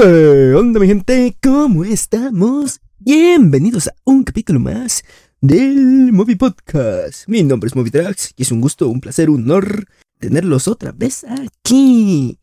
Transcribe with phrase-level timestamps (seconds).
[0.00, 1.36] ¿Qué onda mi gente?
[1.42, 2.80] ¿Cómo estamos?
[3.00, 5.02] Bienvenidos a un capítulo más
[5.40, 7.26] del Movie Podcast.
[7.26, 9.88] Mi nombre es Movitrax y es un gusto, un placer, un honor
[10.20, 12.38] tenerlos otra vez aquí.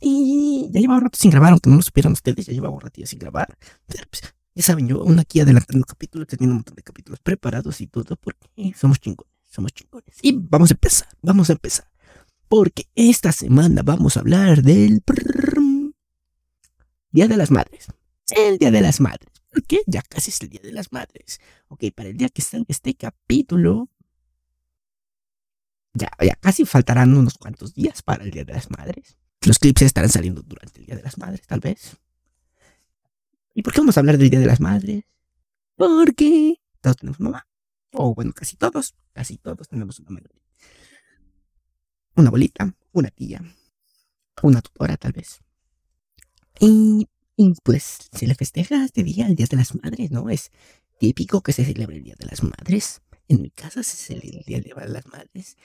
[0.00, 3.06] Y ya llevaba rato sin grabar, aunque no lo supieran ustedes, ya llevaba un ratillo
[3.06, 3.54] sin grabar.
[3.86, 4.22] Pero pues,
[4.54, 8.16] ya saben, yo aún aquí adelantando capítulos, teniendo un montón de capítulos preparados y todo,
[8.16, 10.16] porque somos chingones, somos chingones.
[10.22, 11.86] Y vamos a empezar, vamos a empezar.
[12.48, 15.02] Porque esta semana vamos a hablar del...
[17.14, 17.86] Día de las Madres.
[18.34, 19.30] El Día de las Madres.
[19.48, 19.82] ¿Por qué?
[19.86, 21.40] Ya casi es el Día de las Madres.
[21.68, 23.88] Ok, para el día que salga este capítulo.
[25.92, 29.16] Ya, ya casi faltarán unos cuantos días para el Día de las Madres.
[29.46, 31.96] Los clips estarán saliendo durante el Día de las Madres, tal vez.
[33.54, 35.04] ¿Y por qué vamos a hablar del Día de las Madres?
[35.76, 37.46] Porque todos tenemos mamá.
[37.92, 38.96] O bueno, casi todos.
[39.12, 40.34] Casi todos tenemos una madre.
[42.16, 43.40] Una abuelita, una tía,
[44.42, 45.44] una tutora tal vez.
[46.60, 47.08] Y,
[47.62, 50.30] pues se le festeja este día, el Día de las Madres, ¿no?
[50.30, 50.50] Es
[50.98, 53.02] típico que se celebre el Día de las Madres.
[53.28, 55.56] En mi casa se celebra el Día de las Madres.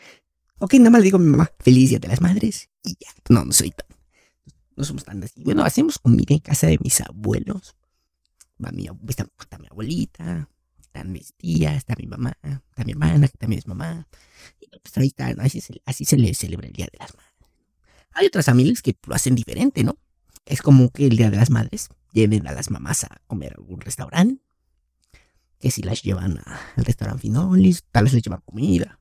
[0.59, 2.69] Ok, nada más le digo a mi mamá, feliz Día de las Madres.
[2.83, 3.87] Y ya, no, no soy tan...
[4.75, 5.43] No somos tan así.
[5.43, 7.75] Bueno, hacemos comida en casa de mis abuelos.
[8.63, 13.27] Va mi, está, está mi abuelita, están mis tías, está mi mamá, está mi hermana,
[13.27, 14.07] que también es mamá.
[14.59, 17.33] Y pues ahí está, así, se, así se le celebra el Día de las Madres.
[18.13, 19.97] Hay otras familias que lo hacen diferente, ¿no?
[20.49, 23.57] Es como que el Día de las Madres lleven a las mamás a comer a
[23.59, 24.43] algún restaurante.
[25.59, 28.99] Que si las llevan al restaurante Finolis, tal vez les llevan comida.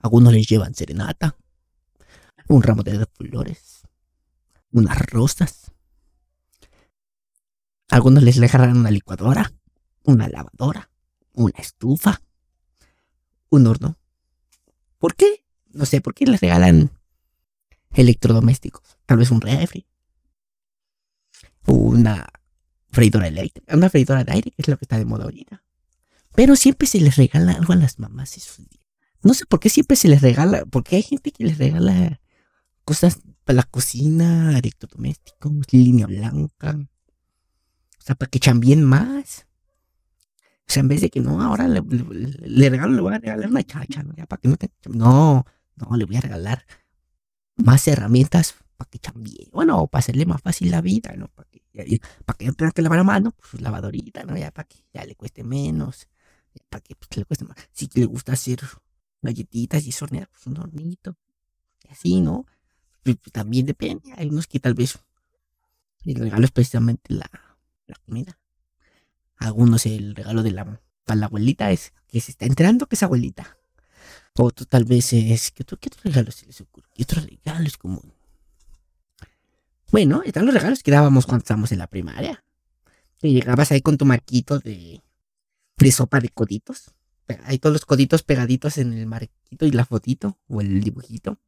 [0.00, 1.36] Algunos les llevan serenata.
[2.48, 3.82] Un ramo de flores.
[4.70, 5.70] Unas rosas.
[7.90, 9.52] Algunos les regalan una licuadora.
[10.04, 10.88] Una lavadora.
[11.34, 12.22] Una estufa.
[13.50, 13.98] Un horno.
[14.98, 15.44] ¿Por qué?
[15.74, 16.90] No sé, ¿por qué les regalan
[17.92, 18.96] electrodomésticos?
[19.04, 19.86] Tal vez un refri
[21.66, 22.26] una
[22.90, 25.62] freidora eléctrica, una freidora de aire, que es lo que está de moda ahorita.
[26.34, 28.84] Pero siempre se les regala algo a las mamás esos días.
[29.22, 32.20] No sé por qué siempre se les regala, porque hay gente que les regala
[32.84, 36.76] cosas para la cocina, electrodomésticos, línea blanca.
[37.98, 39.46] O sea, para que chambien más.
[40.66, 43.48] O sea, en vez de que no, ahora le, le, regalo, le voy a regalar
[43.48, 44.14] una chacha, ¿no?
[44.16, 46.66] Ya para que no No, no, le voy a regalar
[47.56, 49.48] más herramientas para que chambie.
[49.52, 51.30] Bueno, para hacerle más fácil la vida, ¿no?
[51.74, 54.36] Que, para que no tenga que lavar a mano, pues lavadorita, ¿no?
[54.36, 56.08] Ya para que ya le cueste menos.
[56.68, 57.56] Para que pues, le cueste más.
[57.72, 58.60] Si le gusta hacer
[59.20, 61.16] galletitas y hornear, pues un hornito.
[61.82, 62.46] Y así, ¿no?
[63.02, 64.12] Pues, también depende.
[64.16, 64.98] Hay unos que tal vez
[66.04, 67.28] el regalo es precisamente la,
[68.06, 68.38] comida.
[69.36, 73.02] Algunos el regalo de la para la abuelita es que se está enterando que es
[73.02, 73.58] abuelita.
[74.36, 76.88] Otro tal vez es que otro, ¿qué otro regalo se les ocurre?
[76.94, 78.13] ¿Qué otro regalo es común?
[79.90, 82.44] Bueno, están los regalos que dábamos cuando estábamos en la primaria.
[83.18, 85.02] Que llegabas ahí con tu marquito de,
[85.76, 86.94] de sopa de coditos.
[87.44, 91.38] Hay todos los coditos pegaditos en el marquito y la fotito o el dibujito.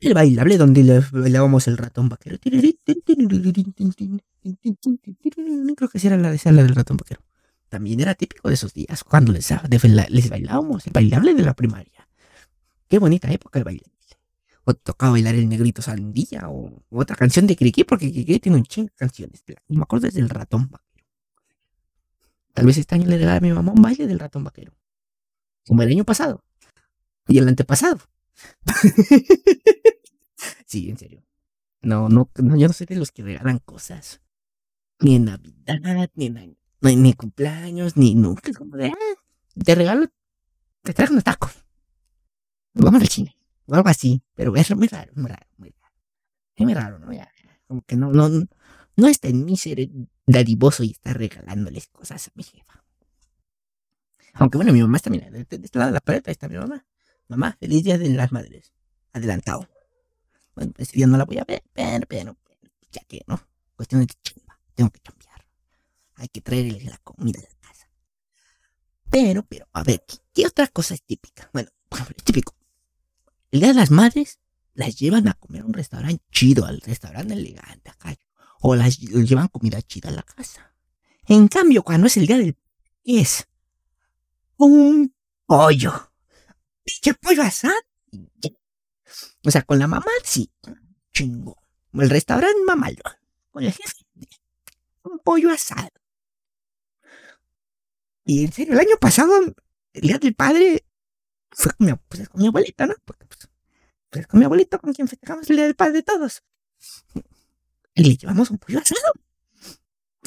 [0.00, 2.38] El bailable donde le bailábamos el ratón vaquero.
[2.42, 2.72] Creo
[5.88, 7.20] que sí era la de esa, la del ratón vaquero.
[7.68, 9.52] También era típico de esos días cuando les,
[10.08, 12.08] les bailábamos el bailable de la primaria.
[12.88, 13.84] Qué bonita época el baile
[14.70, 18.64] o tocaba bailar el negrito sandía o, otra canción de Kiki, porque Kiki tiene un
[18.64, 19.42] chingo de canciones.
[19.68, 21.06] Y me acuerdo desde el ratón vaquero.
[22.52, 24.72] Tal vez este año le regalé a mi mamá un baile del ratón vaquero.
[25.66, 26.44] Como el año pasado.
[27.28, 28.00] Y el antepasado.
[30.66, 31.22] sí, en serio.
[31.82, 34.20] No, no, no, yo no soy de los que regalan cosas.
[35.00, 38.52] Ni en Navidad, ni en, ni, cumpleaños, ni nunca.
[38.52, 40.06] Como de, ah, te regalo,
[40.82, 41.52] te traigo unos tacos.
[42.74, 43.39] Vamos al cine
[43.70, 45.94] o algo así, pero es muy raro, muy raro, muy raro.
[46.56, 47.12] Es muy raro, ¿no?
[47.12, 47.30] Ya,
[47.66, 48.28] como que no, no,
[48.96, 49.88] no está en mí ser
[50.26, 52.84] dadivoso y estar regalándoles cosas a mi jefa.
[54.34, 56.56] Aunque bueno, mi mamá está, mira, de, este lado de la pared, ahí está mi
[56.56, 56.84] mamá.
[57.28, 58.72] Mamá, feliz día de las madres.
[59.12, 59.68] Adelantado.
[60.54, 62.36] Bueno, ese día no la voy a ver, pero, pero,
[62.90, 63.40] ya que, ¿no?
[63.76, 65.46] Cuestión de chamba, tengo que cambiar.
[66.16, 67.88] Hay que traerle la comida a la casa.
[69.10, 71.48] Pero, pero, a ver, ¿qué, qué otra cosa es típica?
[71.52, 72.54] Bueno, por ejemplo, es típico
[73.50, 74.38] el día de las madres
[74.74, 78.16] las llevan a comer a un restaurante chido, al restaurante elegante acá.
[78.60, 80.74] O las llevan comida chida a la casa.
[81.26, 82.56] En cambio, cuando es el día del...
[83.04, 83.46] es?
[84.56, 85.14] Un
[85.46, 86.12] pollo.
[86.84, 87.74] Pinche pollo asado.
[89.44, 90.50] O sea, con la mamá sí.
[91.12, 91.56] Chingo.
[91.94, 93.02] El restaurante mamalo.
[93.50, 94.06] Con el jefe.
[95.04, 95.88] Un pollo asado.
[98.24, 99.32] Y en serio, el año pasado,
[99.92, 100.84] el día del padre,
[101.50, 102.52] fue con mi, pues, con ¿no?
[103.04, 103.48] Porque pues,
[104.08, 106.42] pues, con mi abuelito, con quien festejamos el día del padre de todos.
[107.94, 109.12] Y le llevamos un pollo asado.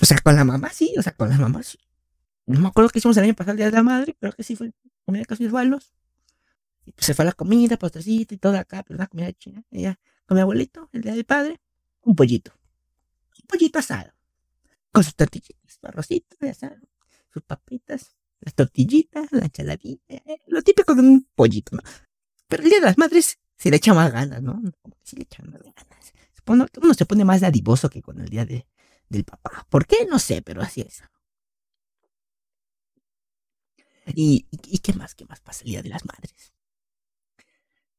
[0.02, 1.78] O sea, con la mamá sí, o sea, con la mamá sí.
[2.46, 4.44] No me acuerdo qué hicimos el año pasado, el día de la madre, creo que
[4.44, 4.74] sí fue
[5.06, 5.94] comida casi igualos.
[6.86, 9.64] Y pues se fue la comida, postrecito y todo acá, pero una comida china.
[9.72, 11.62] Ella, con mi abuelito, el día del padre,
[12.02, 12.52] un pollito.
[13.42, 14.12] Un pollito asado.
[14.92, 16.76] Con sus tortillitas, su arrocito asado,
[17.32, 21.82] sus papitas, las tortillitas, la ensaladita, eh, lo típico de un pollito, ¿no?
[22.48, 24.62] Pero el día de las madres se le echa más ganas, ¿no?
[25.04, 26.14] Sí le echan más ganas.
[26.46, 28.68] Uno, se pone más dadivoso que con el día de,
[29.08, 29.66] del papá.
[29.70, 30.06] ¿Por qué?
[30.10, 31.02] No sé, pero así es.
[34.08, 35.16] ¿Y, y, qué más?
[35.16, 36.54] ¿Qué más pasa el Día de las Madres?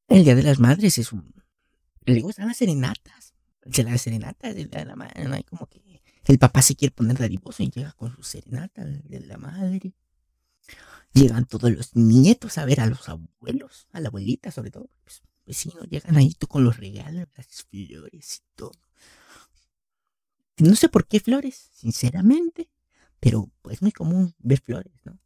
[0.08, 1.32] El Día de las Madres es un...
[2.05, 3.32] Le gustan las serenatas.
[3.73, 5.44] Se las serenatas del Día de la Madre.
[5.44, 9.20] Como que el papá se quiere poner dadivoso y llega con su serenata el Día
[9.20, 9.94] de la Madre.
[11.13, 14.91] Llegan todos los nietos a ver a los abuelos, a la abuelita sobre todo.
[15.05, 18.73] Pues, vecinos llegan ahí tú con los regalos, las flores y todo.
[20.59, 22.71] No sé por qué flores, sinceramente,
[23.21, 25.19] pero es muy común ver flores, ¿no?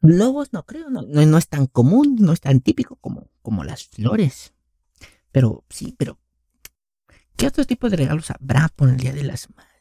[0.00, 3.86] Globos no creo, no, no, es tan común, no es tan típico como, como las
[3.86, 4.52] flores.
[5.30, 6.18] Pero sí, pero
[7.36, 9.72] ¿qué otro tipo de regalos habrá por el Día de las Madres?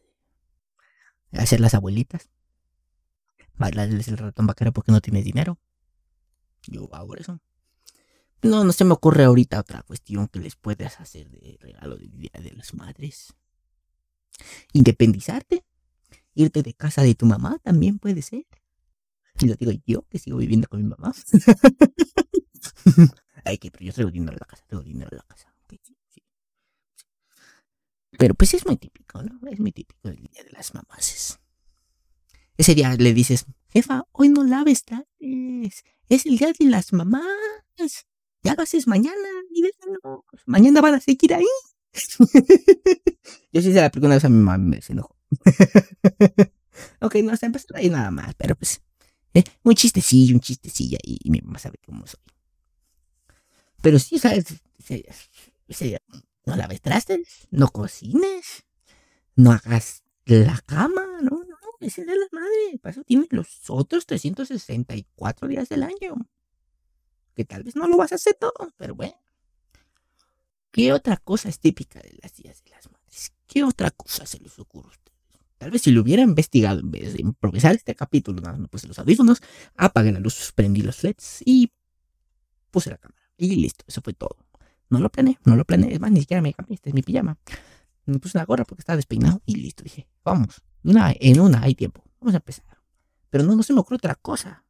[1.32, 2.30] Hacer las abuelitas.
[3.62, 5.60] Bailarles el ratón vaquero porque no tiene dinero.
[6.64, 7.40] Yo hago eso.
[8.42, 12.12] No, no se me ocurre ahorita otra cuestión que les puedas hacer de regalo del
[12.18, 13.36] Día de las Madres.
[14.74, 15.64] Independizarte.
[16.34, 18.48] Irte de casa de tu mamá también puede ser.
[19.40, 21.14] Y lo digo yo, que sigo viviendo con mi mamá.
[23.46, 25.54] Ay, que, pero yo traigo dinero a la casa, traigo dinero a la casa.
[28.18, 29.40] Pero pues es muy típico, ¿no?
[29.50, 31.40] Es muy típico el día de las mamás.
[32.58, 35.84] Ese día le dices, jefa, hoy no laves trastes.
[36.10, 37.26] Es el día de las mamás.
[38.44, 39.64] Ya lo haces mañana, y
[40.04, 40.26] no.
[40.46, 41.46] Mañana van a seguir ahí.
[43.52, 45.16] yo sí se la aplico una vez a mi mamá, me se enojó.
[47.02, 48.82] ok, no se empezó ahí nada más, pero pues
[49.34, 49.44] ¿Eh?
[49.64, 52.20] Un chistecillo, un chistecillo y mi mamá sabe cómo soy.
[53.82, 54.46] Pero sí, ¿sabes?
[56.46, 58.66] no laves trastes, no cocines,
[59.36, 61.41] no hagas la cama, no,
[61.82, 62.80] ese de la madre.
[62.82, 66.16] Para eso tienes los otros 364 días del año.
[67.36, 69.16] Que tal vez no lo vas a hacer todo, pero bueno.
[70.72, 73.34] ¿Qué otra cosa es típica de las días de las madres?
[73.46, 75.12] ¿Qué otra cosa se les ocurre a ustedes?
[75.58, 78.88] Tal vez si lo hubiera investigado en vez de improvisar este capítulo, nada, me puse
[78.88, 79.42] los audífonos,
[79.76, 81.72] apagué la luz, prendí los LEDs y
[82.72, 83.22] puse la cámara.
[83.38, 84.38] Y listo, eso fue todo.
[84.90, 85.94] No lo planeé, no lo planeé.
[85.94, 87.38] Es más, ni siquiera me cambié, este es mi pijama.
[88.06, 89.84] Me puse una gorra porque estaba despeinado y listo.
[89.84, 92.04] Dije, vamos, en una hay tiempo.
[92.20, 92.66] Vamos a empezar.
[93.30, 94.66] Pero no, no se me ocurre otra cosa.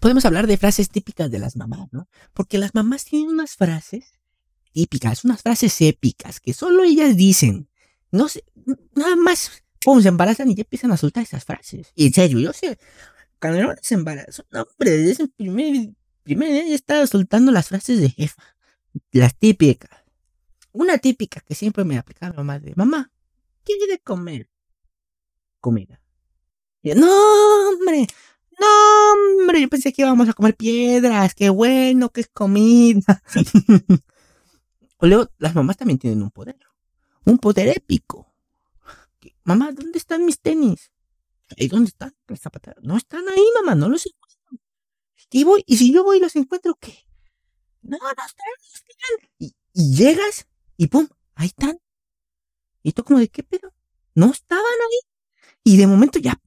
[0.00, 2.08] Podemos hablar de frases típicas de las mamás, ¿no?
[2.32, 4.18] Porque las mamás tienen unas frases
[4.72, 7.68] típicas, unas frases épicas que solo ellas dicen.
[8.10, 8.44] No sé,
[8.94, 11.92] nada más, pum, se embarazan y ya empiezan a soltar esas frases.
[11.94, 12.78] Y en serio, yo sé,
[13.40, 15.90] cuando se embarazó, no, hombre, desde el primer,
[16.22, 18.42] primer día ya estaba soltando las frases de jefa.
[19.12, 20.01] Las típicas.
[20.72, 23.10] Una típica que siempre me aplicaba mamá de, mamá,
[23.64, 24.48] ¿qué quiere comer?
[25.60, 26.00] Comida.
[26.82, 28.06] no, hombre,
[28.58, 33.22] no, hombre, yo pensé que íbamos a comer piedras, qué bueno, que es comida.
[35.02, 36.56] O luego, las mamás también tienen un poder.
[37.24, 38.32] Un poder épico.
[39.42, 40.92] Mamá, ¿dónde están mis tenis?
[41.56, 42.14] ¿Y dónde están?
[42.82, 44.64] No están ahí, mamá, no los encuentro.
[45.32, 46.96] Y voy, y si yo voy y los encuentro, ¿qué?
[47.82, 49.30] No, no están, no están.
[49.38, 51.78] Y llegas y pum, ahí están.
[52.82, 53.72] Y tú como de qué pedo.
[54.14, 55.10] No estaban ahí.
[55.64, 56.40] Y de momento ya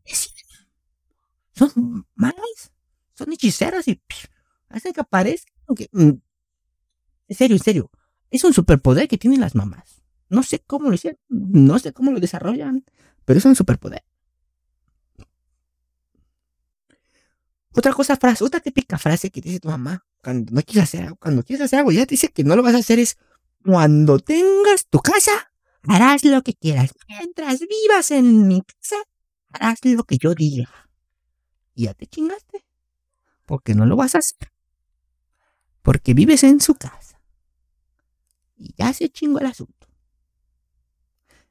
[1.56, 2.72] Son malas.
[3.14, 4.02] Son hechiceras y
[4.70, 5.54] hacen que aparezcan.
[5.92, 6.12] Mm,
[7.28, 7.92] en serio, en serio.
[8.30, 10.02] Es un superpoder que tienen las mamás.
[10.30, 12.84] No sé cómo lo hicieron, no sé cómo lo desarrollan,
[13.24, 14.04] pero es un superpoder.
[17.74, 21.18] Otra cosa, frase, otra típica frase que dice tu mamá cuando no quieres hacer algo,
[21.18, 23.18] cuando quieres hacer algo, ya te dice que no lo vas a hacer es
[23.66, 25.52] cuando tengas tu casa,
[25.88, 26.94] harás lo que quieras.
[27.08, 28.98] Mientras vivas en mi casa,
[29.50, 30.70] harás lo que yo diga.
[31.74, 32.64] Y ya te chingaste.
[33.46, 34.52] Porque no lo vas a hacer.
[35.82, 37.20] Porque vives en su casa.
[38.56, 39.88] Y ya se chingó el asunto.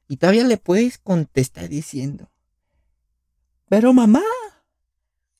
[0.07, 2.31] Y todavía le puedes contestar diciendo,
[3.67, 4.23] pero mamá,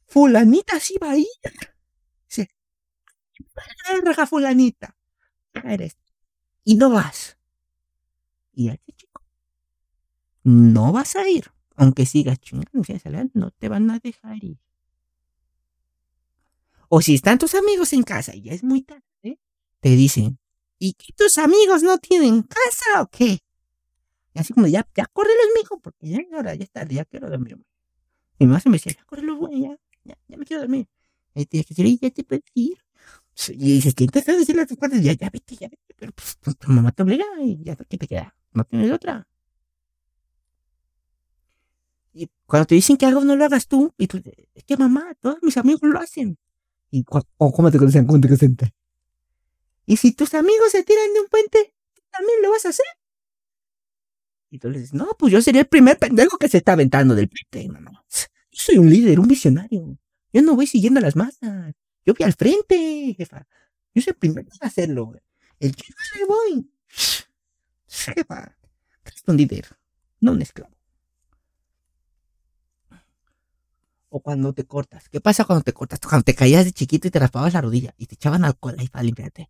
[0.08, 1.27] fulanita sí va a ir.
[2.27, 2.46] Sí.
[4.03, 4.98] Verga, fulanita.
[5.63, 5.98] Eres.
[6.65, 7.38] Y no vas.
[8.53, 9.22] Y este chico,
[10.43, 11.51] no vas a ir.
[11.77, 12.84] Aunque sigas chingando,
[13.34, 14.57] no te van a dejar ir.
[16.89, 19.03] O si están tus amigos en casa y ya es muy tarde,
[19.79, 20.39] te dicen,
[20.79, 23.39] ¿y que tus amigos no tienen casa o qué?
[24.34, 27.57] Y así como, ya, ya córrelos, mijo, porque ya ahora, ya está, ya quiero dormir.
[28.39, 30.88] Y mamá se me decía, ya córrelos, güey, ya, ya, me quiero dormir.
[31.34, 32.84] Y tienes que ya te puedes ir.
[33.49, 35.03] Y dices, ¿qué te estás diciendo a tus padres?
[35.03, 35.93] Ya, ya vete, ya vete.
[35.95, 38.35] Pero pues tu mamá te obliga y ya, ¿qué te queda?
[38.53, 39.27] No tienes otra.
[42.13, 44.21] Y cuando te dicen que algo no lo hagas tú, y tú,
[44.53, 46.37] es que mamá, todos mis amigos lo hacen.
[46.89, 47.03] Y
[47.37, 48.57] o cómo te conocen, cómo te conocen.
[49.85, 52.85] Y si tus amigos se tiran de un puente, tú también lo vas a hacer.
[54.49, 57.15] Y tú le dices, no, pues yo sería el primer pendejo que se está aventando
[57.15, 57.91] del puente, mamá.
[58.09, 59.97] Yo soy un líder, un visionario.
[60.31, 61.75] Yo no voy siguiendo las masas.
[62.05, 63.47] Yo voy al frente, jefa.
[63.93, 65.13] Yo soy el primero a hacerlo.
[65.59, 66.71] El chico le voy.
[67.88, 68.55] Jefa,
[69.05, 69.65] es un líder,
[70.19, 70.75] no un esclavo.
[74.09, 75.09] O cuando te cortas.
[75.09, 76.00] ¿Qué pasa cuando te cortas?
[76.00, 78.88] Cuando te caías de chiquito y te raspabas la rodilla y te echaban alcohol ahí
[78.88, 79.50] para limpiarte.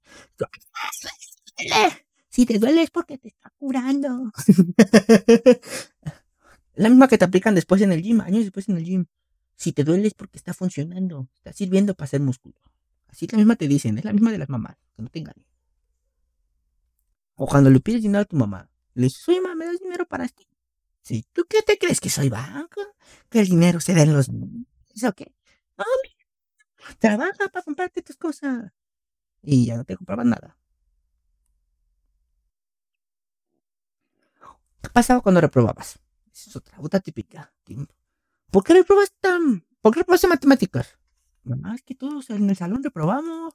[2.30, 4.32] Si te duele es porque te está curando.
[6.76, 9.06] la misma que te aplican después en el gym, años después en el gym.
[9.56, 12.56] Si te duele es porque está funcionando, está sirviendo para hacer músculo.
[13.08, 15.46] Así la misma te dicen, es la misma de las mamás, que no te engañen.
[17.36, 20.06] O cuando le pides dinero a tu mamá, le dices, oye, mamá, ¿me das dinero
[20.06, 20.44] para esto?
[21.02, 22.82] Sí, ¿tú qué te crees que soy banco?
[23.30, 24.30] Que el dinero se da en los
[24.94, 25.34] ¿Eso qué?
[25.78, 25.86] No,
[27.00, 28.72] trabaja para comprarte tus cosas.
[29.42, 30.58] Y ya no te compraban nada.
[34.82, 36.00] ¿Qué pasaba cuando reprobabas?
[36.34, 37.54] Esa es otra puta típica.
[38.56, 39.66] ¿Por qué reprobaste tan...
[39.82, 40.98] ¿Por qué reprobaste matemáticas?
[41.44, 43.54] Mamá, es que todos en el salón reprobamos.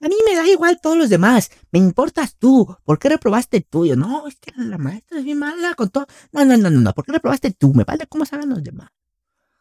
[0.00, 1.50] A mí me da igual todos los demás.
[1.70, 2.74] Me importas tú.
[2.86, 3.94] ¿Por qué reprobaste el tuyo?
[3.94, 6.06] No, es que la maestra es bien mala con todo.
[6.32, 6.94] No, no, no, no, no.
[6.94, 7.74] ¿Por qué reprobaste tú?
[7.74, 8.88] Me vale cómo saben los demás.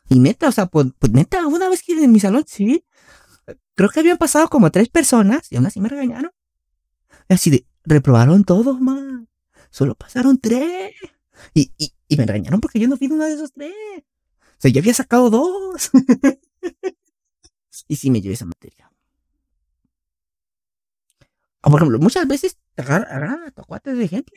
[0.08, 2.86] Y neta, o sea, pues, pues, neta, una vez que en mi salón, sí.
[3.76, 6.32] Creo que habían pasado como tres personas y aún así me regañaron.
[7.28, 9.28] Así de, reprobaron todos, man.
[9.70, 10.94] Solo pasaron tres.
[11.54, 13.74] Y, y, y me regañaron porque yo no fui una de esos tres.
[14.58, 15.92] O sea, yo había sacado dos.
[17.88, 18.88] y sí me llevé esa materia
[21.70, 24.36] por ejemplo, muchas veces te agarran a tu cuate de ejemplo.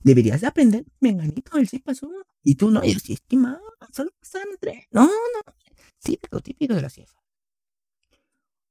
[0.00, 2.10] Deberías de aprender, menganito, él sí pasó.
[2.42, 4.84] Y tú no, y así estimado, solo pasaron tres.
[4.90, 5.54] No, no,
[6.02, 7.18] típico, típico de la ciefa.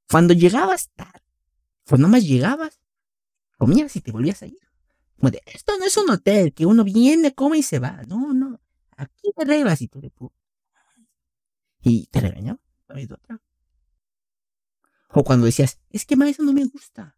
[0.09, 1.23] Cuando llegabas tarde,
[1.87, 2.79] cuando más llegabas,
[3.57, 4.59] comías y te volvías a ir.
[5.17, 8.01] Como esto no es un hotel que uno viene, come y se va.
[8.07, 8.59] No, no.
[8.95, 10.11] Aquí te reglas y tú de
[11.83, 12.59] Y te regañaba.
[15.09, 17.17] O cuando decías, es que eso no me gusta.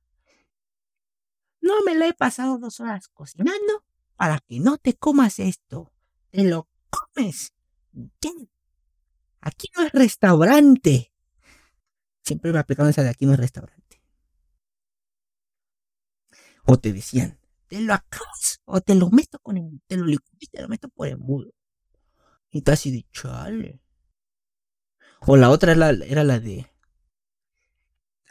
[1.61, 5.93] No me la he pasado dos horas cocinando para que no te comas esto.
[6.31, 7.53] Te lo comes.
[9.41, 11.13] Aquí no es restaurante.
[12.23, 14.01] Siempre me aplicado esa de aquí no es restaurante.
[16.65, 20.35] O te decían, te lo acabas o te lo meto con el, te lo licuo
[20.39, 21.53] y te lo meto por el mudo.
[22.49, 23.84] Y tú así de chale.
[25.27, 26.71] O la otra era la, de,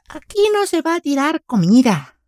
[0.08, 2.20] aquí no se va a tirar comida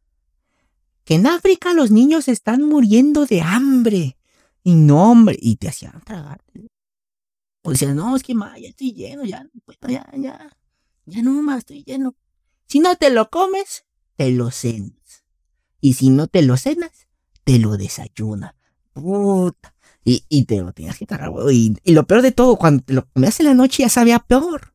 [1.04, 4.18] que en África los niños están muriendo de hambre.
[4.64, 6.42] Y no, hombre, y te hacían tragar.
[7.62, 9.46] O decían, no, es que ma, ya estoy lleno, ya,
[9.86, 10.56] ya, ya,
[11.04, 12.16] ya no más, estoy lleno.
[12.66, 13.84] Si no te lo comes,
[14.16, 15.24] te lo cenas.
[15.80, 17.06] Y si no te lo cenas,
[17.44, 18.56] te lo desayunas.
[18.92, 19.75] Puta.
[20.08, 22.92] Y, y te lo tienes que tragar, y, y, lo peor de todo, cuando te
[22.94, 24.72] lo comías en la noche ya sabía peor.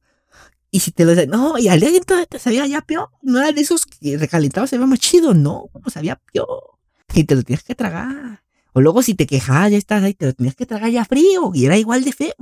[0.69, 3.11] Y si te lo no, y al día siguiente te sabía ya peor.
[3.21, 6.77] No era de esos que recalentados se veía más chido, no, como sabía peor.
[7.13, 8.43] Y te lo tienes que tragar.
[8.73, 11.51] O luego si te quejabas, ya estás ahí, te lo tenías que tragar ya frío,
[11.53, 12.33] y era igual de feo.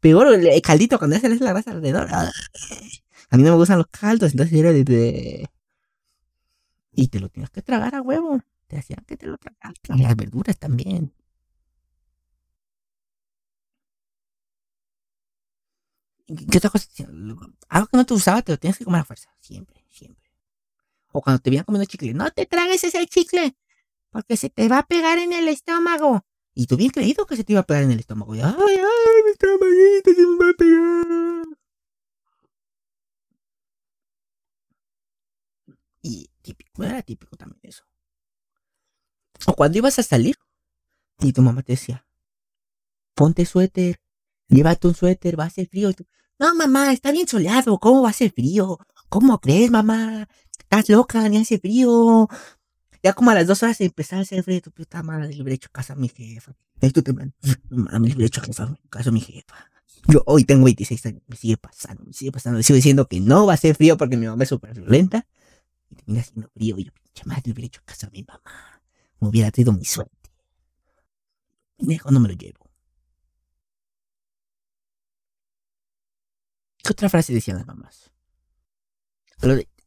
[0.00, 2.08] Peor el caldito cuando ya se la grasa alrededor.
[2.12, 5.48] A mí no me gustan los caldos, entonces era de,
[6.92, 8.40] Y te lo tienes que tragar a huevo.
[8.66, 9.74] Te hacían que te lo tragaras.
[9.88, 11.12] Las verduras también.
[16.26, 16.88] ¿Qué otra cosa?
[17.68, 19.34] Algo que no te gustaba, te lo tienes que comer a fuerza.
[19.40, 20.30] Siempre, siempre.
[21.12, 23.56] O cuando te veían comiendo chicle, no te tragues ese chicle,
[24.10, 26.24] porque se te va a pegar en el estómago.
[26.54, 28.34] Y tú bien creído que se te iba a pegar en el estómago.
[28.34, 31.46] Y, ay, ay, mi estomaguito se me va a pegar.
[36.02, 37.84] Y típico, era típico también eso.
[39.46, 40.36] O cuando ibas a salir
[41.20, 42.06] y tu mamá te decía,
[43.14, 44.00] ponte suéter,
[44.56, 45.90] llévate un suéter, va a hacer frío.
[45.90, 46.06] Y tú,
[46.38, 47.78] no, mamá, está bien soleado.
[47.78, 48.78] ¿Cómo va a ser frío?
[49.08, 50.28] ¿Cómo crees, mamá?
[50.58, 52.28] Estás loca, ni hace frío.
[53.02, 55.54] Ya como a las dos horas empezar a hacer frío, tu puta madre, le hubiera
[55.54, 56.54] hecho caso a mi jefa.
[56.80, 57.34] Esto te mando.
[57.70, 58.42] Mami, le hubiera hecho
[58.88, 59.72] caso a mi jefa.
[60.08, 62.58] Yo hoy tengo 26 años, me sigue pasando, me sigue pasando.
[62.58, 65.26] Le sigo diciendo que no va a ser frío porque mi mamá es súper violenta.
[65.94, 68.82] termina haciendo frío y yo, pinche madre, hubiera hecho caso a mi mamá.
[69.20, 70.30] Me hubiera traído mi suerte.
[71.76, 72.61] Pendejo, no me lo llevo.
[76.82, 78.10] ¿Qué otra frase decían las mamás?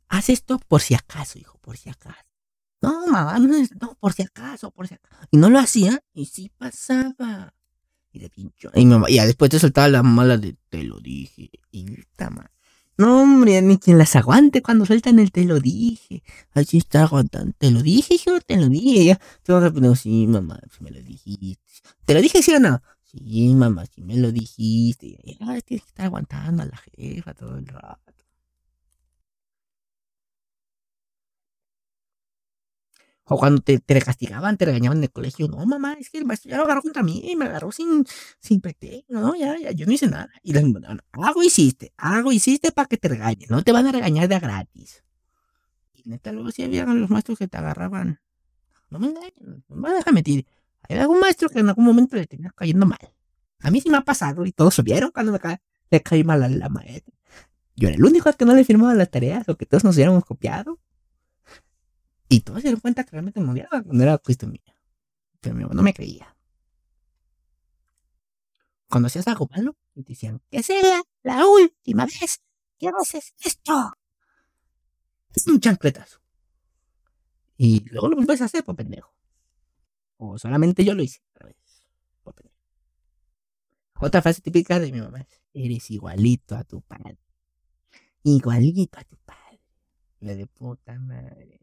[0.10, 2.24] Haz esto por si acaso, hijo, por si acaso.
[2.82, 5.28] No, mamá, no, por si acaso, por si acaso.
[5.32, 7.54] Y no lo hacía, y sí pasaba.
[8.12, 8.72] Y de pincho.
[8.76, 11.50] Y, ya después te soltaba la mala de te lo dije.
[11.72, 11.86] Y
[12.32, 12.52] mal.
[12.98, 16.24] No, hombre, ni quien las aguante cuando sueltan el te lo dije.
[16.54, 17.54] Así está aguantando.
[17.58, 19.04] Te lo dije, yo te lo dije.
[19.04, 19.20] Ya.
[19.48, 21.62] No, sí, mamá, si me lo dijiste.
[22.06, 22.82] ¿Te lo dije, sí o no?
[23.16, 25.18] Sí, mamá, si me lo dijiste.
[25.24, 28.14] Ya, tienes que estar aguantando a la jefa todo el rato.
[33.28, 35.48] O cuando te, te castigaban, te regañaban en el colegio.
[35.48, 38.06] No, mamá, es que el maestro ya lo agarró contra mí, me agarró sin,
[38.40, 39.14] sin pretexto.
[39.14, 40.30] No, ya, ya, yo no hice nada.
[40.44, 40.80] Y les no,
[41.14, 43.48] algo hiciste, algo hiciste para que te regañen.
[43.50, 45.04] No te van a regañar de gratis.
[45.94, 48.20] Y neta, luego sí había los maestros que te agarraban.
[48.90, 50.46] No me engañen, no me dejan mentir.
[50.88, 53.00] Hay algún maestro que en algún momento le tenía cayendo mal.
[53.60, 56.44] A mí sí me ha pasado y todos subieron cuando me ca le caí mal
[56.44, 57.14] a la maestra.
[57.76, 60.24] Yo era el único que no le firmaba las tareas o que todos nos hubiéramos
[60.26, 60.80] copiado.
[62.30, 64.76] Y todos se dieron cuenta que realmente me odiaba cuando era cuestión mía.
[65.42, 66.36] Pero mi mamá no me creía.
[68.90, 72.42] Cuando hacías algo malo, y te decían, que sea la última vez
[72.78, 73.94] que haces esto.
[75.34, 76.22] Es un chancletazo.
[77.58, 79.15] Y luego lo vuelves a hacer, por pendejo.
[80.18, 81.22] O solamente yo lo hice
[84.00, 87.18] otra frase típica de mi mamá es, eres igualito a tu padre.
[88.24, 89.62] Igualito a tu padre.
[90.20, 91.60] La de puta madre.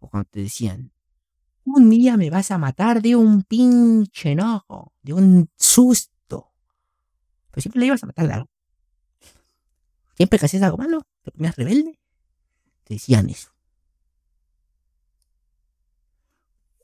[0.00, 0.92] O cuando te decían,
[1.64, 6.52] un día me vas a matar de un pinche enojo, de un susto.
[7.50, 8.50] Pero siempre le ibas a matar de algo.
[10.14, 11.98] Siempre que hacías algo malo, te ponías rebelde,
[12.84, 13.50] te decían eso.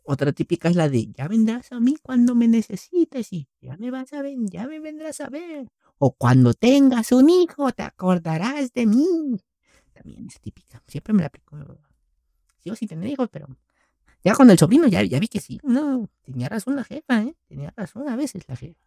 [0.07, 3.91] Otra típica es la de, ya vendrás a mí cuando me necesites y ya me
[3.91, 5.67] vas a ver, ya me vendrás a ver.
[5.99, 9.41] O cuando tengas un hijo, te acordarás de mí.
[9.95, 10.83] También es típica.
[10.87, 11.57] Siempre me la aplico
[12.59, 13.47] sigo sin tener hijos, pero
[14.23, 15.59] ya con el sobrino ya, ya vi que sí.
[15.63, 17.35] No, tenía razón la jefa, ¿eh?
[17.47, 18.79] Tenía razón a veces la jefa.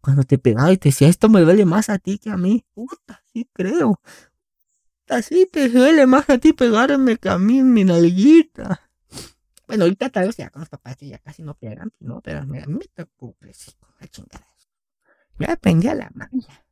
[0.00, 2.64] Cuando te pegaba y te decía, esto me duele más a ti que a mí.
[2.74, 4.00] Puta, sí creo.
[5.08, 8.91] Así te duele más a ti pegarme que a mí en mi nalguita.
[9.72, 12.20] Bueno, ahorita tal vez ya con los papás que ya casi no pegan, ¿no?
[12.20, 14.46] Pero a mí me tocó crecer con la chingada.
[15.38, 16.66] Yo aprendí a la malla.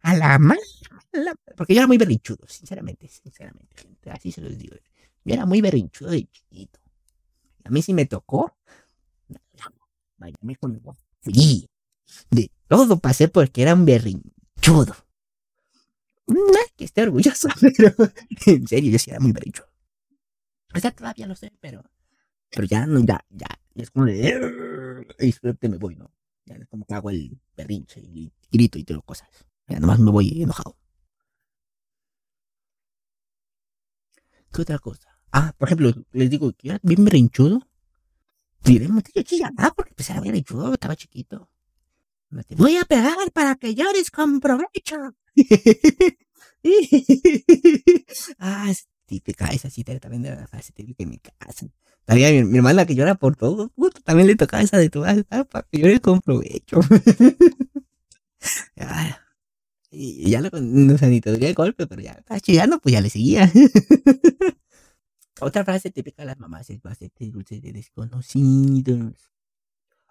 [0.00, 1.34] A la malla.
[1.54, 4.10] Porque yo era muy berrinchudo, sinceramente, sinceramente, gente.
[4.10, 4.74] Así se los digo.
[5.22, 6.80] Yo era muy berrinchudo de chiquito.
[7.64, 8.56] A mí sí me tocó.
[10.16, 10.80] Váyame con
[11.20, 11.68] fui.
[12.30, 14.96] De todo pasé porque era un berrinchudo.
[16.26, 16.40] No
[16.74, 17.94] que esté orgulloso, pero
[18.46, 19.68] en serio, yo sí era muy berrinchudo.
[20.74, 21.84] O sea, todavía lo sé, pero.
[22.56, 23.48] Pero ya no, ya, ya.
[23.74, 25.06] Es como de.
[25.18, 26.10] Y suerte me voy, ¿no?
[26.46, 29.28] Ya es como que hago el berrinche y grito y todo cosas.
[29.68, 30.74] Ya nomás me voy enojado.
[34.50, 35.18] ¿Qué otra cosa?
[35.32, 37.60] Ah, por ejemplo, les digo que era bien berrinchudo.
[38.64, 41.50] Diremos, yo chillaba porque pues era berrinchudo, estaba chiquito.
[42.56, 44.96] Voy a pegar para que llores con provecho.
[48.38, 48.72] ah,
[49.06, 51.66] típica, esa sí también de la frase típica en mi casa.
[52.04, 53.72] También mi, hermana que llora por todo,
[54.04, 56.80] también le tocaba esa de tu vas para que llores con provecho.
[59.90, 63.00] y, ya lo, no sé, ni te el golpe, pero ya estaba chillando, pues ya
[63.00, 63.50] le seguía.
[65.40, 69.14] Otra frase típica de las mamás es hacerte dulce de desconocidos.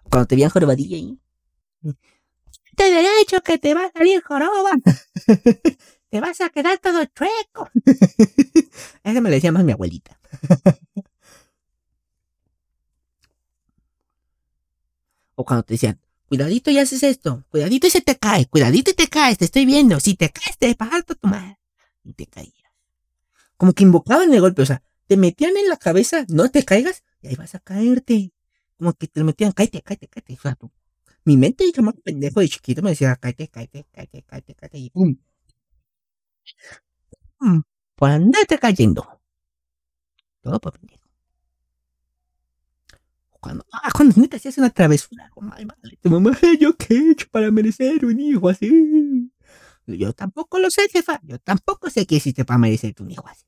[0.04, 1.18] Cuando te veían jorobadilla ahí.
[2.76, 4.72] Te derecho que te va a salir joroba.
[6.16, 7.68] te vas a quedar todo chueco.
[9.04, 10.18] Eso me lo decía más mi abuelita.
[15.34, 18.94] o cuando te decían, cuidadito y haces esto, cuidadito y se te cae, cuidadito y
[18.94, 21.58] te caes, te estoy viendo, si te caes te parto tu madre.
[22.02, 22.54] Y te caías.
[23.58, 27.04] Como que invocaban el golpe, o sea, te metían en la cabeza, no te caigas,
[27.20, 28.32] y ahí vas a caerte.
[28.78, 30.38] Como que te metían, cállate, cállate, cállate.
[31.26, 34.88] Mi mente de chamaco pendejo de chiquito me decía, cállate, cállate, cállate, cállate, cállate, y
[34.88, 35.18] pum.
[37.40, 37.60] Mm,
[37.94, 39.20] por andarte cayendo.
[40.42, 41.04] Todo por pendejo.
[43.40, 47.10] Cuando, ah, cuando neta se hace una travesura, ay, madre, tu mamá, ¿yo qué he
[47.12, 49.30] hecho para merecer un hijo así?
[49.86, 51.20] Yo tampoco lo sé, jefa.
[51.22, 53.44] Yo tampoco sé qué hiciste para merecer un hijo así.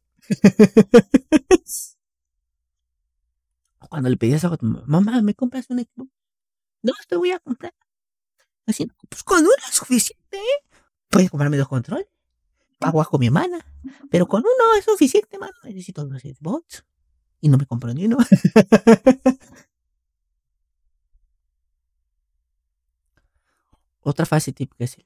[3.89, 6.09] Cuando le pedías a tu mamá, ¿me compras un equipo?
[6.83, 7.75] No, te voy a comprar.
[8.67, 10.65] Así, pues con uno es suficiente, ¿eh?
[11.09, 12.07] Puedes comprarme dos controles.
[12.81, 13.65] Agua con mi hermana.
[14.11, 15.55] Pero con uno es suficiente, mano.
[15.65, 16.85] Necesito los bots.
[17.41, 18.19] Y no me compró ni uno.
[24.01, 24.97] Otra fase típica es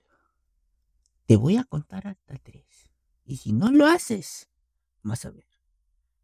[1.26, 2.66] te voy a contar hasta tres.
[3.24, 4.48] Y si no lo haces,
[5.02, 5.46] vas a ver.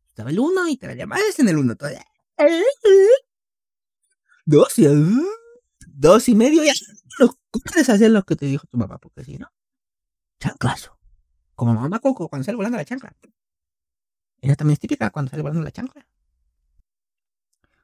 [0.07, 2.07] Estaba el uno y te la llamabas en el uno todavía.
[4.45, 4.87] Dos y
[5.87, 6.73] dos y medio ya
[7.21, 7.35] no
[7.77, 9.51] hacer lo que te dijo tu mamá, porque si no,
[10.41, 10.98] chanclazo.
[11.59, 13.13] Como mamá Coco cuando sale volando la chancla.
[14.41, 16.07] Ella también es típica cuando sale volando la chancla.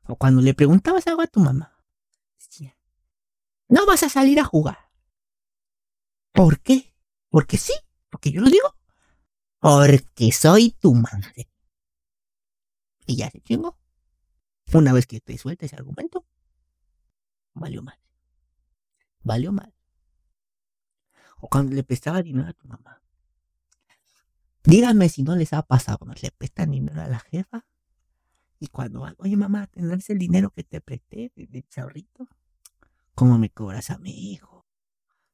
[0.07, 1.77] O cuando le preguntabas algo a tu mamá.
[2.39, 2.79] Decía,
[3.67, 4.79] no vas a salir a jugar.
[6.31, 6.95] ¿Por qué?
[7.31, 7.73] Porque sí,
[8.11, 8.77] porque yo lo digo.
[9.59, 11.51] Porque soy tu madre.
[13.07, 13.77] Y ya se chingó.
[14.73, 16.25] Una vez que te suelta ese argumento,
[17.55, 17.99] valió mal.
[19.25, 19.75] Valió mal.
[21.39, 23.04] O cuando le prestaba dinero a tu mamá.
[24.65, 27.67] Dígame si no les ha pasado cuando le prestan dinero a la jefa.
[28.59, 32.29] Y cuando, oye mamá, ¿tendrás el dinero que te presté de, de chorrito?
[33.15, 34.67] ¿Cómo me cobras a mi hijo?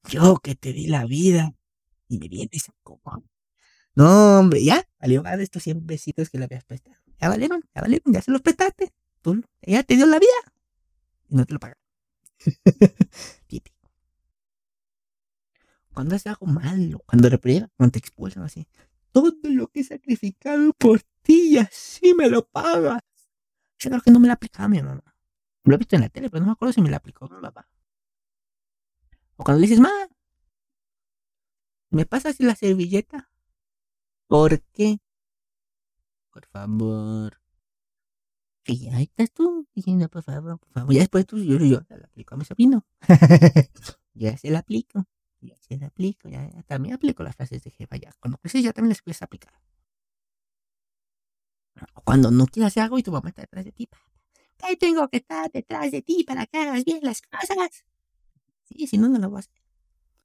[0.09, 1.55] Yo que te di la vida
[2.09, 3.23] y me vienes a cobrar.
[3.95, 6.97] No, hombre, ya, valió más de estos 100 besitos que le habías prestado.
[7.21, 8.93] Ya valieron, ya valieron, ya se los prestaste.
[9.23, 10.29] Tú, ella te dio la vida
[11.29, 11.83] y no te lo pagaron.
[13.47, 13.79] Típico.
[15.93, 18.67] Cuando haces algo malo, cuando repruebas, cuando te expulsan así.
[19.13, 23.03] Todo lo que he sacrificado por ti y así me lo pagas.
[23.79, 25.03] Yo creo que no me la aplicaba mi mamá.
[25.65, 27.41] Lo he visto en la tele, pero no me acuerdo si me la aplicó mi
[27.41, 27.69] papá.
[29.37, 29.91] O cuando le dices, ma,
[31.91, 33.31] ¿me pasas la servilleta?
[34.27, 35.01] ¿Por qué?
[36.31, 37.41] Por favor.
[38.67, 40.95] Y ahí estás tú diciendo, por favor, por favor.
[40.95, 42.87] Ya después tú, yo, yo, la aplico a mi sobrino.
[44.15, 45.07] ya se la aplico.
[45.41, 46.29] Ya se la aplico.
[46.29, 47.97] Ya, ya también aplico las frases de jefa.
[47.97, 49.53] Ya cuando creces ya también las puedes aplicar.
[52.05, 53.89] Cuando no quieras hacer algo y tu mamá está detrás de ti.
[54.63, 57.85] Ahí tengo que estar detrás de ti para que hagas bien las cosas.
[58.65, 59.61] Sí, si no, no lo vas a hacer.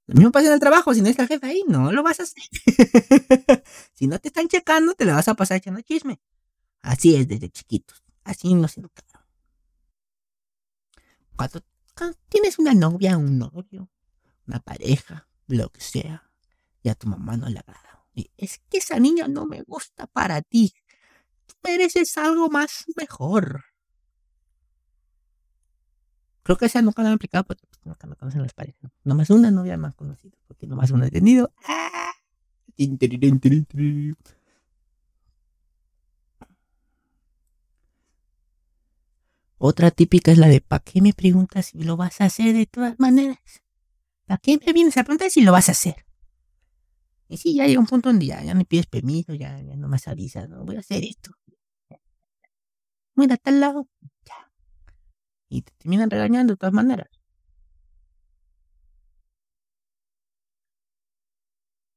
[0.07, 2.19] Lo mismo pasa en el trabajo, si no está el jefe ahí, no lo vas
[2.19, 2.43] a hacer.
[3.93, 6.19] si no te están checando, te la vas a pasar echando chisme.
[6.81, 8.03] Así es desde chiquitos.
[8.23, 9.25] Así nos educaron.
[11.35, 11.61] Cuando,
[11.97, 13.89] cuando tienes una novia, un novio,
[14.47, 16.31] una pareja, lo que sea,
[16.83, 18.05] y a tu mamá no le agrada.
[18.13, 20.73] Y es que esa niña no me gusta para ti.
[21.45, 23.65] Tú mereces algo más mejor.
[26.43, 28.91] Creo que esa nunca la han aplicado porque pues, nunca me conocen las parejas.
[29.03, 31.51] Nomás una novia más conocida, porque nomás una he tenido.
[39.57, 42.67] Otra típica es la de ¿para qué me preguntas si lo vas a hacer de
[42.67, 43.64] todas maneras?
[44.25, 46.05] ¿Para qué me vienes a preguntar si lo vas a hacer?
[47.27, 50.07] Y sí, ya llega un punto donde ya, ya me pides permiso, ya, no más
[50.07, 51.31] avisas, no voy a hacer esto.
[53.15, 53.87] Mira, a tal lado,
[54.25, 54.51] ya.
[55.49, 57.09] Y te terminan regañando de todas maneras.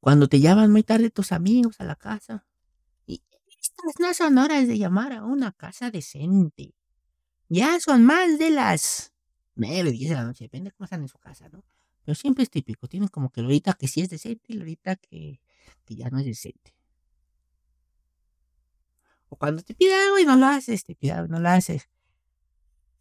[0.01, 2.47] Cuando te llaman muy tarde tus amigos a la casa.
[3.07, 3.23] Y
[3.61, 6.75] estas no son horas de llamar a una casa decente.
[7.49, 9.13] Ya son más de las
[9.57, 11.65] nueve, diez de la noche, depende de cómo están en su casa, ¿no?
[12.09, 15.43] Pero siempre es típico, tienen como que ahorita que sí es decente y ahorita que,
[15.85, 16.75] que ya no es decente.
[19.29, 21.51] O cuando te pide algo y no lo haces, te pide algo y no lo
[21.51, 21.91] haces.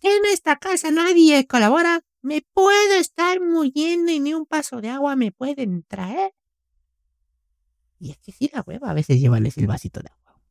[0.02, 2.04] En esta casa nadie colabora.
[2.22, 6.34] Me puedo estar muriendo y ni un paso de agua me pueden traer.
[8.00, 10.42] Y es que si la hueva a veces llévales el vasito de agua.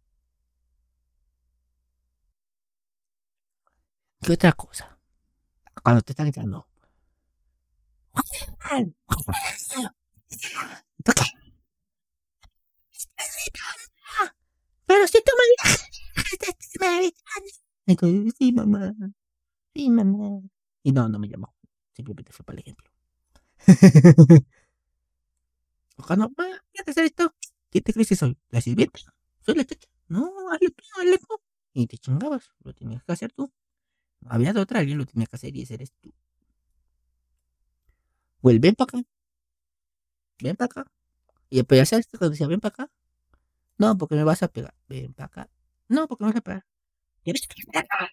[4.23, 4.99] ¿Qué otra cosa?
[5.83, 6.67] Cuando te están gritando.
[14.87, 15.45] Pero si tú me
[17.95, 18.95] dices, sí, mamá.
[19.75, 20.41] Sí, mamá.
[20.83, 21.55] Y no, no me llamó.
[21.93, 22.91] Simplemente fue para el ejemplo.
[26.07, 27.35] Cuando, voy a hacer esto.
[27.71, 28.39] ¿Qué te crees que soy?
[28.51, 29.01] ¿La sirvienta?
[29.41, 29.89] ¿Soy la chacha?
[30.09, 31.41] No, hazlo tú, hazlo tú.
[31.73, 32.51] Y te chingabas.
[32.61, 33.53] Lo tenías que hacer tú.
[34.27, 36.13] Había de otra, alguien lo tenía que hacer y ese eres tú.
[38.47, 39.03] Pues ven para acá.
[40.41, 40.93] Ven para acá.
[41.51, 42.93] Y después ya sabes cuando decía, ven para acá.
[43.77, 44.73] No, porque me vas a pegar.
[44.89, 45.51] Ven para acá.
[45.89, 46.65] No, porque me vas a pegar.
[47.25, 48.09] ¿Quieres que acá?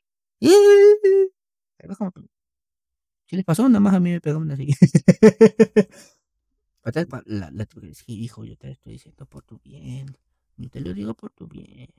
[3.27, 3.69] ¿Qué les pasó?
[3.69, 4.73] Nada más a mí me pegaron así.
[7.25, 7.67] la, la,
[8.07, 10.17] hijo, yo te lo estoy diciendo por tu bien.
[10.57, 11.93] Yo te lo digo por tu bien.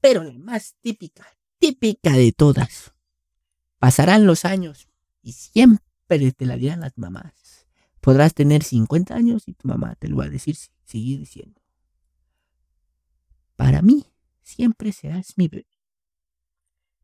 [0.00, 1.26] Pero la más típica,
[1.58, 2.92] típica de todas.
[3.80, 4.88] Pasarán los años
[5.20, 7.66] y siempre te la dirán las mamás.
[8.00, 11.60] Podrás tener 50 años y tu mamá te lo va a decir seguir diciendo.
[13.56, 14.06] Para mí,
[14.42, 15.66] siempre serás mi bebé.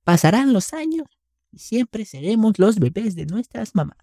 [0.04, 1.08] Pasarán los años
[1.50, 3.96] y siempre seremos los bebés de nuestras mamás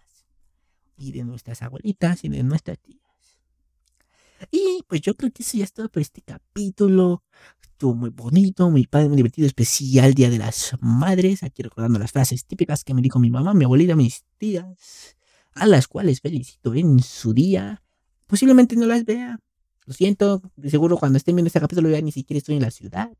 [0.98, 3.00] y de nuestras abuelitas y de nuestras tías.
[4.52, 7.24] Y pues yo creo que eso ya es todo por este capítulo.
[7.80, 11.44] Estuvo muy bonito, muy padre, muy divertido, especial Día de las Madres.
[11.44, 15.16] Aquí recordando las frases típicas que me dijo mi mamá, mi abuelita, mis tías,
[15.54, 17.82] a las cuales felicito en su día.
[18.28, 19.40] Posiblemente no las vea.
[19.86, 23.14] Lo siento, seguro cuando estén viendo este capítulo ya ni siquiera estoy en la ciudad.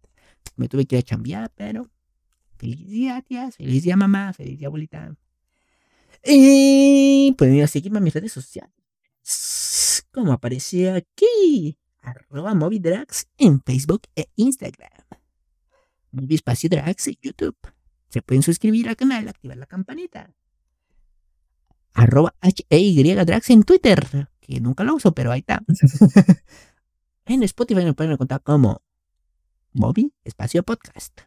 [0.58, 1.90] Me tuve que ir a chambear, pero
[2.58, 5.16] feliz día, tías, feliz día, mamá, feliz día, abuelita.
[6.26, 8.74] Y pueden a seguirme a mis redes sociales
[10.12, 14.92] como aparece aquí, arroba Movidrags en Facebook e Instagram.
[16.12, 17.58] Movie Espacio Drags en YouTube.
[18.10, 20.34] Se pueden suscribir al canal, activar la campanita.
[21.94, 25.64] Arroba HEY Drags en Twitter, que nunca lo uso, pero ahí está.
[27.26, 28.82] en Spotify me pueden encontrar como
[29.74, 31.22] Moby Espacio Podcast.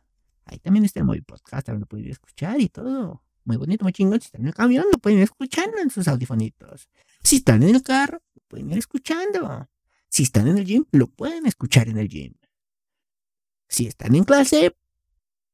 [0.44, 3.22] Ahí también está el Moby Podcast, también lo pueden escuchar y todo.
[3.44, 4.20] Muy bonito, muy chingón.
[4.20, 6.88] Si están en el camión, lo pueden escuchar en sus audifonitos.
[7.22, 9.68] Si están en el carro, pueden ir escuchando.
[10.12, 12.34] Si están en el gym, lo pueden escuchar en el gym.
[13.66, 14.76] Si están en clase,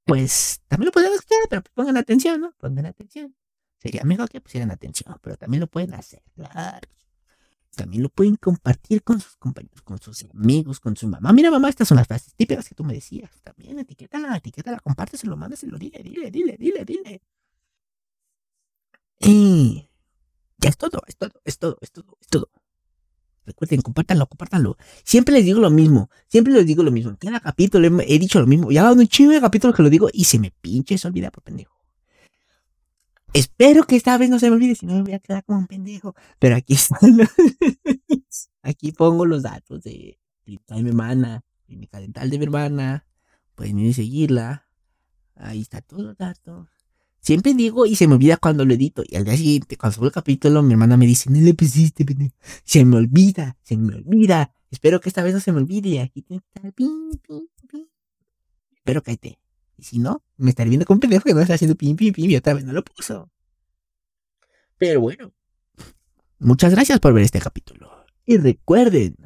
[0.05, 2.53] pues también lo pueden escuchar, pero pongan atención, ¿no?
[2.59, 3.37] Pongan atención.
[3.79, 6.89] Sería mejor que pusieran atención, pero también lo pueden hacer, claro.
[7.77, 11.33] También lo pueden compartir con sus compañeros, con sus amigos, con su mamá.
[11.33, 13.31] Mira, mamá, estas son las frases típicas que tú me decías.
[13.45, 17.23] También etiquétala, etiquétala, compárteselo, mándaselo, dile, dile, dile, dile, dile.
[19.21, 19.89] Y
[20.57, 22.51] ya es todo, es todo, es todo, es todo, es todo.
[23.49, 24.77] Recuerden, compártanlo, compártanlo.
[25.05, 26.11] Siempre les digo lo mismo.
[26.29, 27.11] Siempre les digo lo mismo.
[27.11, 28.71] En cada capítulo he, dicho lo mismo.
[28.71, 31.31] Ya dado un chingo de capítulos que lo digo y se me pinche se olvida
[31.31, 31.75] por pendejo.
[33.33, 35.59] Espero que esta vez no se me olvide, si no me voy a quedar como
[35.59, 36.15] un pendejo.
[36.39, 37.19] Pero aquí están.
[38.63, 43.07] aquí pongo los datos de, de mi hermana, clínica dental de mi hermana.
[43.55, 44.69] Pueden ir a seguirla.
[45.37, 46.69] Ahí está todos los datos.
[47.21, 49.03] Siempre digo y se me olvida cuando lo edito.
[49.07, 52.07] Y al día siguiente, cuando subo el capítulo, mi hermana me dice, no le pusiste,
[52.65, 54.55] Se me olvida, se me olvida.
[54.71, 56.01] Espero que esta vez no se me olvide.
[56.01, 57.87] Aquí tiene que estar pim, pim, pim.
[58.77, 59.39] Espero que esté.
[59.77, 62.31] Y si no, me estaré viendo con pendejo que no está haciendo pim, pim, pim
[62.31, 63.31] y otra vez no lo puso.
[64.77, 65.33] Pero bueno.
[66.39, 67.91] Muchas gracias por ver este capítulo.
[68.25, 69.17] Y recuerden.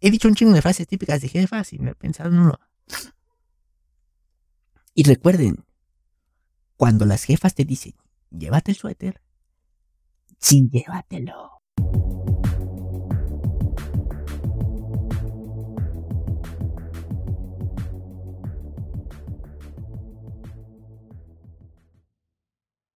[0.00, 2.58] he dicho un chingo de frases típicas de jefas y me he pensado en uno.
[5.00, 5.64] Y recuerden,
[6.76, 7.94] cuando las jefas te dicen,
[8.28, 9.22] llévate el suéter,
[10.38, 11.59] sí, llévatelo.